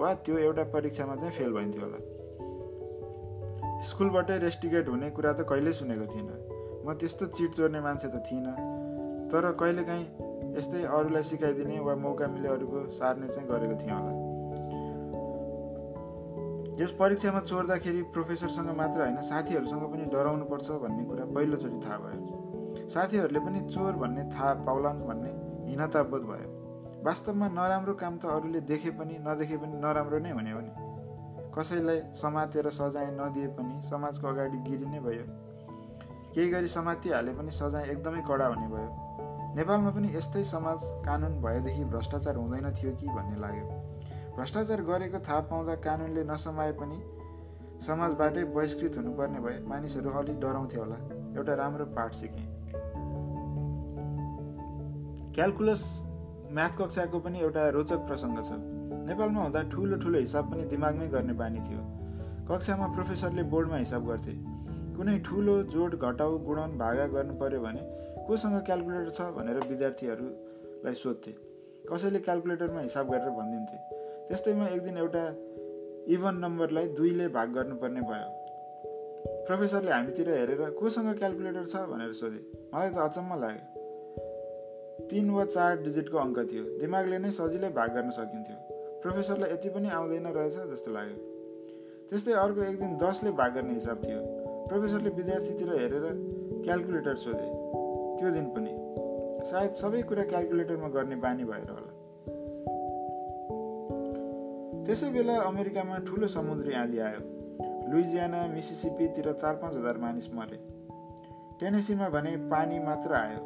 [0.00, 1.98] वा त्यो एउटा परीक्षामा चाहिँ फेल भइन्थ्यो होला।
[3.84, 6.36] स्कुलबाटै रेस्टिकेट हुने कुरा त कहिल्यै सुनेको थिइनँ।
[6.86, 8.54] म त्यस्तो चिट चोर्ने मान्छे त थिइनँ।
[9.32, 10.23] तर कहिलेकाहीँ
[10.56, 14.12] यस्तै अरूलाई सिकाइदिने वा मौका मिले अरूको सार्ने चाहिँ गरेको थिएँ होला।
[16.80, 22.88] यस परीक्षामा चोर्दाखेरि प्रोफेसरसँग मात्र होइन साथीहरूसँग पनि डराउनु पर्छ भन्ने कुरा पहिलोचोटि थाहा भयो।
[22.88, 25.30] साथीहरूले पनि चोर भन्ने थाहा पाउलान् भन्ने
[25.70, 26.48] हीनताबोध भयो।
[27.04, 30.72] वास्तवमा नराम्रो काम त अरूले देखे पनि नदेखे पनि नराम्रो नै हुने हो नि।
[31.54, 35.26] कसैलाई समातेर सजाय नदिए पनि समाजको अगाडि गिरी नै भयो।
[36.34, 38.90] केही गरी समातिहाले पनि सजाय एकदमै कडा हुने भयो।
[39.56, 43.66] नेपालमा पनि यस्तै समाज कानुन भएदेखि भ्रष्टाचार हुँदैन थियो कि भन्ने लाग्यो।
[44.36, 46.98] भ्रष्टाचार गरेको थाहा पाउँदा कानुनले नसमाए पनि
[47.86, 50.98] समाजबाटै बहिष्कृत हुनुपर्ने भए मानिसहरू अलिक डराउँथे होला।
[51.38, 52.42] एउटा राम्रो पाठ सिके।
[55.34, 55.82] क्यालकुलस
[56.50, 58.58] म्याथ कक्षाको पनि एउटा रोचक प्रसङ्ग छ।
[59.06, 61.82] नेपालमा हुँदा ठुलो ठुलो हिसाब पनि दिमागमै गर्ने बानी थियो।
[62.50, 64.34] कक्षामा प्रोफेसरले बोर्डमा हिसाब गर्थे।
[64.96, 67.82] कुनै ठुलो जोड घटाउ गुणन भागा गर्नु पर्यो भने
[68.26, 71.32] कोसँग क्यालकुलेटर छ भनेर विद्यार्थीहरूलाई सोध्थे।
[71.92, 73.76] कसैले क्यालकुलेटरमा हिसाब गरेर भनिदिन्थे।
[74.28, 75.24] त्यस्तैमा एक दिन एउटा
[76.08, 78.30] इभन नम्बरलाई दुईले भाग गर्नुपर्ने भयो।
[79.46, 81.76] प्रोफेसरले हामीतिर हेरेर कोसँग क्यालकुलेटर छ?
[81.76, 82.40] भनेर सोधे।
[82.74, 88.10] मलाई त अचम्म लाग्यो। तिन वा चार डिजिटको अङ्क थियो। दिमागले नै सजिलै भाग गर्न
[88.10, 88.56] सकिन्थ्यो।
[89.02, 91.16] प्रोफेसरलाई यति पनि आउँदैन रहेछ जस्तो लाग्यो।
[92.10, 94.20] त्यस्तै अर्को एक दिन दसले भाग गर्ने हिसाब थियो।
[94.68, 96.06] प्रोफेसरले विद्यार्थीतिर हेरेर
[96.64, 97.63] क्यालकुलेटर सोधे।
[98.24, 98.70] त्यो दिन पनि।
[99.50, 101.92] सायद सबै कुरा क्यालकुलेटरमा गर्ने बानी भएर होला।
[104.86, 107.20] त्यसै बेला अमेरिकामा ठुलो समुद्री आँधी आयो।
[107.92, 110.56] लुइजियाना मिसिसिपीतिर चार पाँच हजार मानिस मरे।
[111.60, 113.40] टेनेसीमा भने पानी मात्र आयो।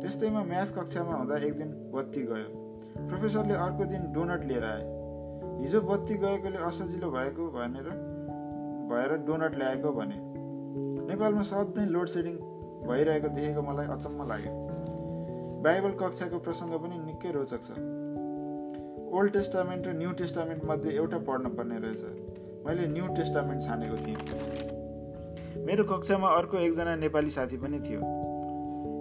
[0.00, 2.48] त्यस्तैमा म्याथ कक्षामा हुँदा एक दिन बत्ती गयो।
[3.08, 4.84] प्रोफेसरले अर्को दिन डोनट लिएर आए।
[5.60, 7.90] हिजो बत्ती गएकोले असजिलो भएको भनेर
[8.90, 10.18] भएर डोनट ल्याएको भने।
[11.06, 12.53] नेपालमा सधैँ लोड सेडिङ
[12.86, 14.52] भइरहेको देखेको मलाई अचम्म लाग्यो।
[15.64, 17.70] बाइबल कक्षाको प्रसङ्ग पनि निकै रोचक छ।
[19.14, 22.02] ओल्ड टेस्टामेन्ट र न्यू टेस्टामेन्ट मध्ये एउटा पढ्न पर्ने रहेछ।
[22.66, 28.00] मैले न्यू टेस्टामेन्ट छानेको थिएँ। मेरो कक्षामा अर्को एकजना नेपाली साथी पनि थियो।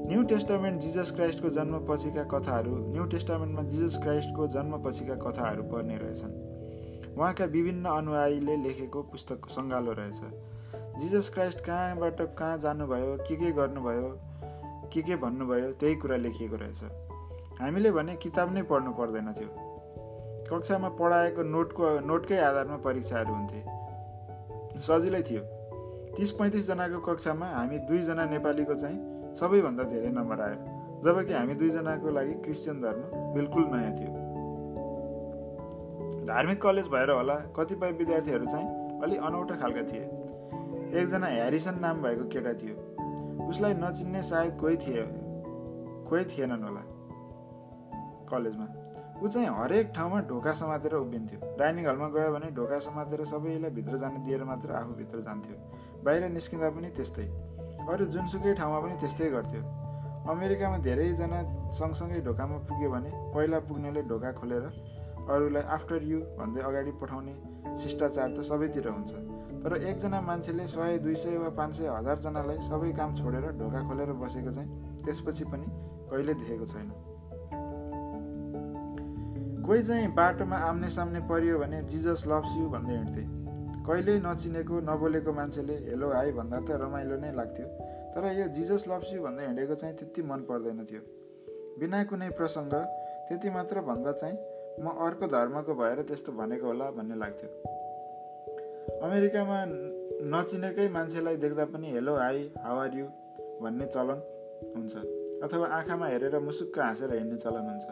[0.07, 6.33] न्यू टेस्टामेन्ट जिजस क्राइस्टको जन्मपछिका कथाहरू न्यू टेस्टामेन्टमा जिजस क्राइस्टको जन्मपछिका कथाहरू पर्ने रहेछन्।
[7.17, 10.19] उहाँका विभिन्न अनुयायीले लेखेको पुस्तकको सङ्गालो रहेछ।
[10.99, 14.09] जिजस क्राइस्ट कहाँबाट कहाँ जानुभयो के के गर्नुभयो
[14.93, 16.83] के के भन्नुभयो त्यही कुरा लेखिएको रहेछ।
[17.61, 19.49] हामीले भने किताब नै पढ्नु पर्दैन थियो।
[20.51, 23.61] कक्षामा पढाएको नोटको नोटकै आधारमा परीक्षाहरू हुन्थे।
[24.79, 25.41] सजिलै थियो।
[26.15, 28.97] तिस पैँतिसजनाको कक्षामा हामी दुईजना नेपालीको चाहिँ
[29.35, 30.57] सबैभन्दा धेरै नम्बर आयो
[31.05, 33.01] जबकि हामी दुईजनाको लागि क्रिस्चियन धर्म
[33.33, 34.11] बिल्कुल नयाँ थियो।
[36.25, 38.67] धार्मिक कलेज भएर होला कतिपय विद्यार्थीहरू चाहिँ
[39.03, 40.05] अलि अनौठो खालका थिए।
[40.93, 42.75] एकजना ह्यारिसन नाम भएको केटा थियो।
[43.49, 45.05] उसलाई नचिन्ने सायद कोही थिए
[46.09, 46.83] कोही थिएनन् होला।
[48.29, 48.67] कलेजमा।
[49.23, 53.97] ऊ चाहिँ हरेक ठाउँमा ढोका समातेर उभिन्थ्यो। डाइनिङ हलमा गयो भने ढोका समातेर सबैलाई भित्र
[53.97, 55.55] जान दिएर मात्र आफू भित्र जान्थ्यो।
[56.05, 57.25] बाहिर निस्किँदा पनि त्यस्तै।
[57.89, 59.61] अरू जुनसुकै ठाउँमा पनि त्यस्तै गर्थ्यो।
[60.29, 61.39] अमेरिकामा धेरैजना
[61.73, 64.65] सँगसँगै ढोकामा पुग्यो भने पहिला पुग्नेले ढोका खोलेर
[65.29, 67.33] अरूलाई आफ्टर यु भन्दै अगाडि पठाउने
[67.81, 69.11] शिष्टाचार त सबैतिर हुन्छ।
[69.63, 74.11] तर एकजना मान्छेले सय दुई सय वा पाँच सय हजारजनालाई सबै काम छोडेर ढोका खोलेर
[74.19, 74.69] बसेको चाहिँ
[75.05, 75.67] त्यसपछि पनि
[76.11, 76.89] कहिले देखेको छैन।
[79.63, 83.23] कोही चाहिँ बाटोमा आम्ने सामने परियो भने जिजस लभ्स यु भन्दै हिँड्थे।
[83.87, 87.67] कहिल्यै नचिनेको नबोलेको मान्छेले हेलो हाई भन्दा त रमाइलो नै लाग्थ्यो।
[88.13, 91.01] तर यो जिजस लभ्स यु भन्दै हिँडेको चाहिँ त्यति मन पर्दैन थियो।
[91.79, 92.73] बिना कुनै प्रसङ्ग
[93.27, 94.37] त्यति मात्र भन्दा चाहिँ
[94.83, 97.49] म अर्को धर्मको भएर त्यस्तो भनेको होला भन्ने लाग्थ्यो।
[98.83, 99.57] अमेरिकामा
[100.33, 103.05] नचिनेकै मान्छेलाई देख्दा पनि हेलो हाई हाउ यु?
[103.61, 104.19] भन्ने चलन
[104.75, 104.95] हुन्छ।
[105.43, 107.85] अथवा आँखामा हेरेर मुसुक्क हाँसेर हिँड्ने चलन हुन्छ।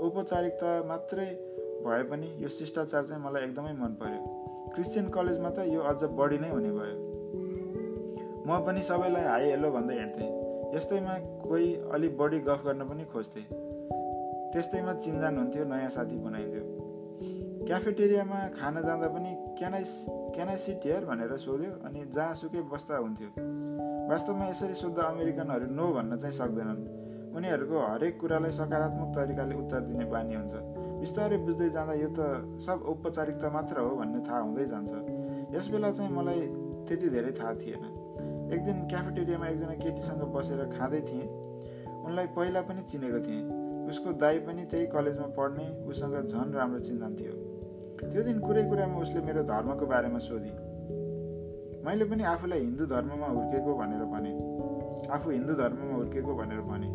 [0.00, 1.26] औपचारिकता मात्रै
[1.84, 4.20] भए पनि यो शिष्टाचार चाहिँ मलाई एकदमै मन पर्यो।
[4.74, 6.96] क्रिस्चियन कलेजमा त यो अझ बढी नै हुने भयो।
[8.46, 13.42] म पनि सबैलाई हाई हेलो भन्दै हिँड्थेँ। यस्तैमा कोही अलिक बढी गफ गर्न पनि खोज्थे।
[14.52, 16.73] त्यस्तैमा चिन्जान हुन्थ्यो नयाँ साथी बनाइन्थ्यो।
[17.66, 19.84] क्याफेटेरियामा खान जाँदा पनि can I
[20.34, 23.28] can I sit here भनेर सोध्यो अनि जहाँसुकै बस्दा हुन्थ्यो।
[24.10, 26.80] वास्तवमा यसरी सोद्धा अमेरिकनहरू नो भन्न चाहिँ सक्दैनन्।
[27.36, 30.54] उनीहरूको हरेक कुरालाई सकारात्मक तरिकाले उत्तर दिने बानी हुन्छ।
[31.00, 32.20] बिस्तारै बुझ्दै जाँदा यो त
[32.60, 34.92] सब औपचारिकता मात्र हो भन्ने थाहा हुँदै जान्छ।
[35.56, 36.40] यस बेला चाहिँ मलाई
[36.84, 37.84] त्यति धेरै थाहा थिएन।
[38.52, 41.26] एक दिन क्याफेटेरियामा एकजना केटीसँग बसेर खाँदै थिएँ।
[42.04, 43.42] उनलाई पहिला पनि चिनेको थिएँ।
[43.88, 47.34] उसको दाई पनि त्यही कलेजमा पढ्ने उसँग झन् राम्रो चिन्जान थियो।
[48.10, 50.52] त्यो दिन कुरै कुरामा उसले मेरो धर्मको बारेमा सोधी।
[51.84, 54.32] मैले पनि आफूलाई हिन्दू धर्ममा हुर्केको भनेर भने।
[55.10, 56.88] आफू हिन्दू धर्ममा हुर्केको भनेर भने।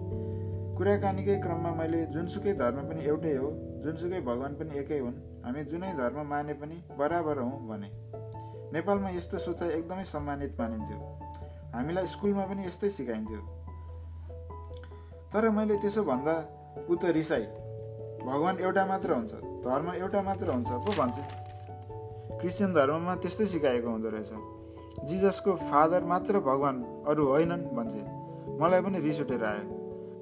[0.78, 3.50] कुराकानीकै क्रममा मैले जुनसुकै धर्म पनि एउटै हो
[3.84, 7.90] जुनसुकै भगवान् पनि एकै हुन् हामी जुनै धर्म माने पनि बराबर हौँ भने।
[8.74, 11.00] नेपालमा यस्तो सोचाइ एकदमै सम्मानित मानिन्थ्यो।
[11.74, 13.42] हामीलाई स्कुलमा पनि यस्तै सिकाइन्थ्यो।
[15.34, 16.36] तर मैले त्यसो भन्दा
[16.90, 17.46] ऊ त रिसाई
[18.26, 21.18] भगवान् एउटा मात्र हुन्छ। धर्म एउटा मात्र हुन्छ। पो भन्छ।
[22.40, 24.32] क्रिस्चियन धर्ममा त्यस्तै सिकाएको हुँदो रहेछ।
[25.06, 28.02] जिजसको फादर मात्र भगवान् अरू होइनन् भन्छे।
[28.62, 29.66] मलाई पनि रिस उठेर आयो।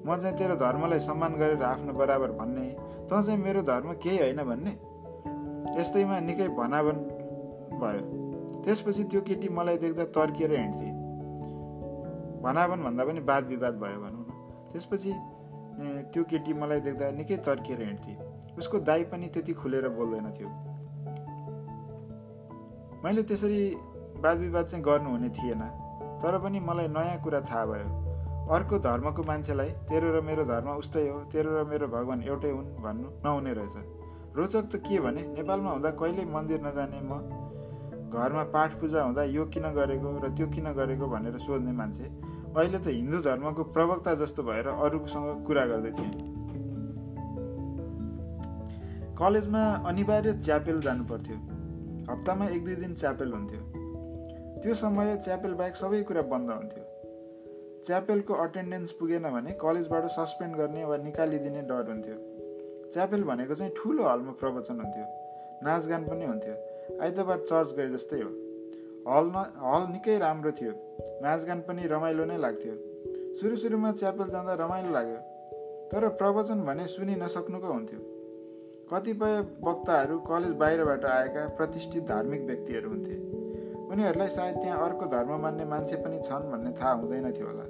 [0.06, 2.66] म चाहिँ तेरो धर्मलाई सम्मान गरेर आफ्नो बराबर भन्ने।
[3.06, 4.72] त चाहिँ मेरो धर्म केही होइन भन्ने।
[5.80, 6.96] यस्तैमा निकै भनाभन
[7.80, 8.02] भयो।
[8.64, 10.88] त्यसपछि त्यो केटी मलाई देख्दा तर्किएर हिँड्थे
[12.42, 14.30] भनाभन भन्दा पनि वाद विवाद भयो भनौँ न।
[14.72, 15.12] त्यसपछि
[16.12, 18.14] त्यो केटी मलाई देख्दा निकै तर्किएर हिँड्थे
[18.58, 20.48] उसको दाई पनि त्यति खुलेर बोल्दैन थियो।
[23.04, 23.60] मैले त्यसरी
[24.22, 25.62] वाद विवाद चाहिँ गर्नुहुने थिएन
[26.22, 27.88] तर पनि मलाई नयाँ कुरा थाहा भयो।
[28.48, 32.68] अर्को धर्मको मान्छेलाई तेरो र मेरो धर्म उस्तै हो तेरो र मेरो भगवान् एउटै हुन्
[32.82, 33.76] भन्नु नहुने रहेछ।
[34.36, 37.12] रोचक त के भने नेपालमा हुँदा कहिल्यै मन्दिर नजाने म
[38.08, 42.04] घरमा पाठ पूजा हुँदा यो किन गरेको र त्यो किन गरेको भनेर सोध्ने मान्छे।
[42.56, 46.37] अहिले त हिन्दू धर्मको प्रवक्ता जस्तो भएर अरूसँग कुरा गर्दै थिएँ।
[49.18, 51.36] कलेजमा अनिवार्य च्यापेल जानु पर्थ्यो
[52.10, 53.60] हप्तामा एक दुई दिन च्यापेल हुन्थ्यो।
[54.62, 56.84] त्यो समय च्यापेल बाहेक सबै कुरा बन्द हुन्थ्यो।
[57.86, 62.16] च्यापेलको अटेन्डेन्स पुगेन भने कलेजबाट सस्पेन्ड गर्ने वा निकालिदिने डर हुन्थ्यो।
[62.92, 65.06] च्यापेल भनेको चाहिँ ठुलो हलमा प्रवचन हुन्थ्यो।
[65.62, 66.54] नाचगान पनि हुन्थ्यो।
[67.02, 68.30] आइतबार चर्च गए जस्तै हो।
[69.08, 70.72] हल न हल निकै राम्रो थियो।
[71.22, 72.74] नाचगान पनि रमाइलो नै लाग्थ्यो।
[73.40, 75.18] सुरु सुरुमा च्यापेल जाँदा रमाइलो लाग्यो।
[75.92, 78.17] तर प्रवचन भने सुनि नसक्नुको हुन्थ्यो।
[78.92, 83.16] कतिपय वक्ताहरू कलेज बाहिरबाट आएका प्रतिष्ठित धार्मिक व्यक्तिहरू हुन्थे।
[83.92, 87.64] उनीहरूलाई सायद त्यहाँ अर्को धर्म मान्ने मान्छे पनि छन् भन्ने थाहा हुँदैन थियो होला।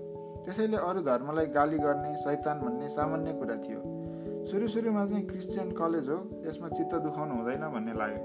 [0.45, 3.81] त्यसैले अरू धर्मलाई गाली गर्ने सैतान भन्ने सामान्य कुरा थियो।
[4.47, 8.23] सुरु सुरुमा चाहिँ क्रिस्चियन कलेज हो यसमा चित्त दुखाउनु हुँदैन भन्ने लाग्यो।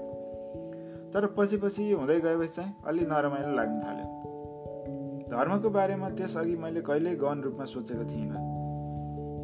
[1.14, 4.08] तर पछि पछि हुँदै गएपछि चाहिँ अलि नरमाइलो लाग्न थाल्यो।
[5.30, 8.53] धर्मको बारेमा त्यसअघि मैले कहिल्यै गहन रूपमा सोचेको थिइनँ।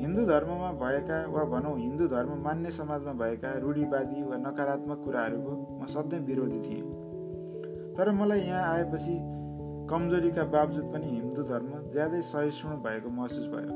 [0.00, 5.86] हिन्दू धर्ममा भएका वा भनौँ हिन्दू धर्म मान्ने समाजमा भएका रूढिवादी वा नकारात्मक कुराहरूको म
[5.86, 6.84] सधैँ विरोधी थिएँ।
[7.96, 9.16] तर मलाई यहाँ आएपछि
[9.90, 13.72] कमजोरीका बावजुद पनि हिन्दू धर्म ज्यादै सहिष्णु भएको महसुस भयो।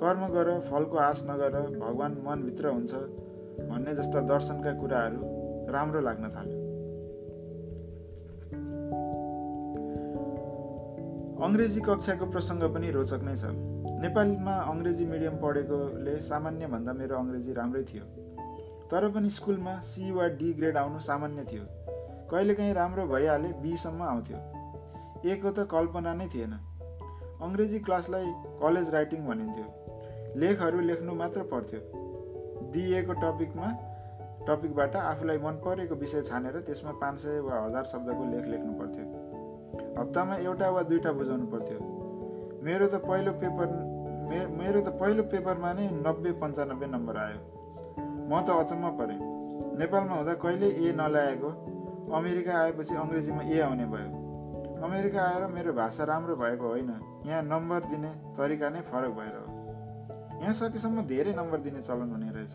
[0.00, 2.94] कर्म गर फलको आश नगर भगवान् मनभित्र हुन्छ
[3.68, 5.20] भन्ने जस्ता दर्शनका कुराहरू
[5.72, 6.65] राम्रो लाग्न थाल्यो।
[11.36, 13.44] अङ्ग्रेजी कक्षाको प्रसङ्ग पनि रोचक नै छ।
[14.02, 18.04] नेपालीमा अङ्ग्रेजी मिडियम पढेकोले सामान्यभन्दा मेरो अङ्ग्रेजी राम्रै थियो।
[18.90, 21.64] तर पनि स्कुलमा सी वा डी ग्रेड आउनु सामान्य थियो।
[22.30, 24.38] कहिलेकाहीँ राम्रो भइहाले बीसम्म आउँथ्यो।
[25.30, 26.56] एको त कल्पना नै थिएन।
[27.42, 29.66] अङ्ग्रेजी क्लासलाई कलेज राइटिङ भनिन्थ्यो।
[30.36, 31.80] लेखहरू लेख्नु मात्र पर्थ्यो
[32.72, 33.68] दिइएको टपिकमा
[34.48, 39.04] टपिकबाट आफूलाई मन परेको विषय छानेर त्यसमा पाँच सय वा हजार शब्दको लेख लेख्नु पर्थ्यो
[39.98, 41.78] हप्तामा एउटा वा दुईवटा बुझाउनु पर्थ्यो।
[42.62, 43.66] मेरो त पहिलो पेपर
[44.28, 47.40] मे मेरो त पहिलो पेपरमा नै नब्बे पन्चानब्बे नम्बर आयो।
[48.28, 49.18] म त अचम्म परेँ।
[49.78, 51.50] नेपालमा हुँदा कहिले ए नल्याएको?
[52.12, 54.10] अमेरिका आएपछि अङ्ग्रेजीमा ए आउने भयो।
[54.84, 56.90] अमेरिका आएर मेरो भाषा राम्रो भएको होइन।
[57.26, 59.46] यहाँ नम्बर दिने तरिका नै फरक भएर हो।
[60.42, 62.54] यहाँ सकेसम्म धेरै नम्बर दिने चलन हुने रहेछ।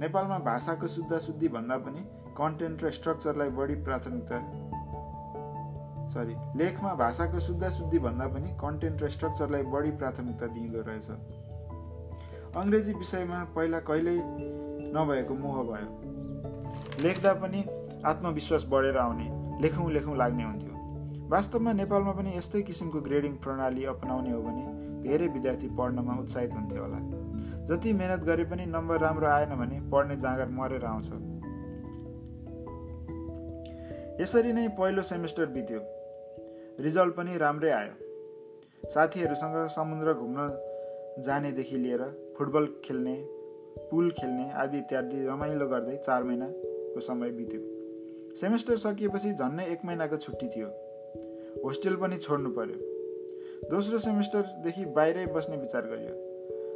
[0.00, 2.00] नेपालमा भाषाको शुद्ध शुद्धि भन्दा पनि
[2.38, 4.36] कन्टेन्ट र स्ट्रक्चरलाई बढी प्राथमिकता
[6.08, 11.10] सरी लेखमा भाषाको शुद्ध शुद्धि भन्दा पनि कन्टेन्ट र स्ट्रक्चरलाई बढी प्राथमिकता दिइँदो रहेछ।
[12.56, 14.18] अङ्ग्रेजी विषयमा पहिला कहिल्यै
[14.96, 17.60] नभएको मोह भयो। लेख्दा पनि
[18.04, 19.28] आत्मविश्वास बढेर आउने
[19.62, 20.74] लेखौँ लेखौँ लाग्ने हुन्थ्यो।
[21.28, 24.64] वास्तवमा नेपालमा पनि यस्तै किसिमको ग्रेडिङ प्रणाली अपनाउने हो भने
[25.02, 27.00] धेरै विद्यार्थी पढ्नमा उत्साहित हुन्थ्यो होला।
[27.68, 31.10] जति मेहनत गरे पनि नम्बर राम्रो आएन भने पढ्ने जाँगर मरेर आउँछ।
[34.20, 35.80] यसरी नै पहिलो सेमेस्टर बित्यो।
[36.80, 40.48] रिजल्ट पनि राम्रै आयो। साथीहरूसँग समुद्र घुम्न
[41.22, 43.14] जानेदेखि लिएर फुटबल खेल्ने
[43.90, 47.60] पुल खेल्ने आदि इत्यादि रमाइलो गर्दै चार महिना को समय बित्यो।
[48.34, 50.68] सेमेस्टर सकिएपछि झन्नै एक महिनाको छुट्टी थियो।
[51.64, 52.76] होस्टेल पनि छोड्नु पर्यो।
[53.70, 56.14] दोस्रो सेमेस्टरदेखि बाहिरै बस्ने विचार गरियो।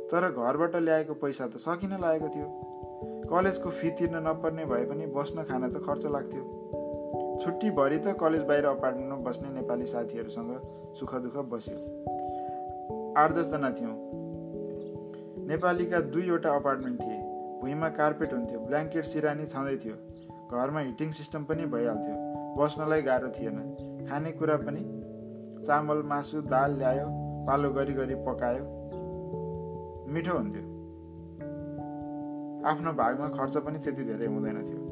[0.09, 2.49] तर घरबाट ल्याएको पैसा त सकिन लागेको थियो।
[3.31, 6.62] कलेजको फी तिर्न नपर्ने भए पनि बस्न खान त खर्च लाग्थ्यो।
[7.43, 10.51] छुट्टीभरि त कलेज बाहिर अपार्टमेन्टमा बस्ने नेपाली साथीहरूसँग
[10.95, 11.79] सुख दुःख बस्यो।
[13.19, 13.95] आठ दसजना थियौँ।
[15.49, 17.19] नेपालीका दुईवटा अपार्टमेन्ट थिए।
[17.61, 19.95] भुइँमा कार्पेट हुन्थ्यो ब्ल्याङ्केट सिरानी छँदै थियो।
[20.53, 22.17] घरमा हिटिङ सिस्टम पनि भइहाल्थ्यो।
[22.63, 24.85] बस्नलाई गाह्रो थिएन। खानेकुरा पनि
[25.67, 27.07] चामल मासु दाल ल्यायो
[27.47, 28.65] पालो गरी गरी पकायो।
[30.13, 30.65] मिठो हुन्थ्यो।
[32.67, 34.92] आफ्नो भागमा खर्च पनि त्यति धेरै हुँदैन थियो।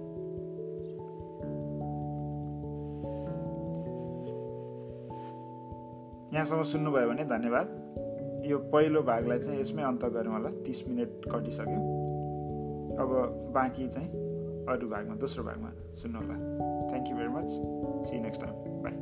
[6.34, 7.66] यहाँसम्म सुन्नुभयो भने धन्यवाद।
[8.46, 11.80] यो पहिलो भागलाई चाहिँ यसमै अन्त गरौँ होला तिस मिनट कटिसक्यो।
[12.96, 13.10] अब
[13.54, 14.08] बाँकी चाहिँ
[14.68, 16.34] अरू भागमा दोस्रो भागमा सुन्नु होला।
[16.90, 17.50] Thank you very much
[18.08, 18.92] see next time bye